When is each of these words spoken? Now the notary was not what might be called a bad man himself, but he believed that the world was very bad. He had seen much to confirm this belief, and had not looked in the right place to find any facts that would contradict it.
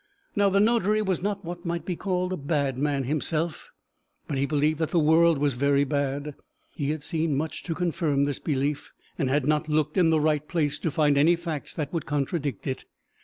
Now 0.35 0.49
the 0.49 0.59
notary 0.59 1.03
was 1.03 1.21
not 1.21 1.45
what 1.45 1.63
might 1.63 1.85
be 1.85 1.95
called 1.95 2.33
a 2.33 2.37
bad 2.37 2.75
man 2.75 3.03
himself, 3.03 3.69
but 4.27 4.35
he 4.35 4.47
believed 4.47 4.79
that 4.79 4.89
the 4.89 4.97
world 4.97 5.37
was 5.37 5.53
very 5.53 5.83
bad. 5.83 6.33
He 6.73 6.89
had 6.89 7.03
seen 7.03 7.37
much 7.37 7.61
to 7.65 7.75
confirm 7.75 8.23
this 8.23 8.39
belief, 8.39 8.93
and 9.19 9.29
had 9.29 9.45
not 9.45 9.69
looked 9.69 9.97
in 9.97 10.09
the 10.09 10.19
right 10.19 10.47
place 10.47 10.79
to 10.79 10.89
find 10.89 11.19
any 11.19 11.35
facts 11.35 11.75
that 11.75 11.93
would 11.93 12.07
contradict 12.07 12.65
it. 12.65 12.85